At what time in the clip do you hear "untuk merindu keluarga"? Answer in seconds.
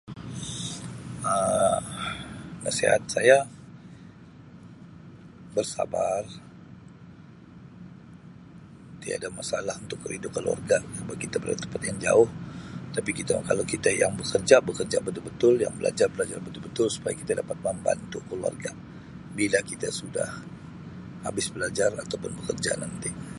9.83-10.77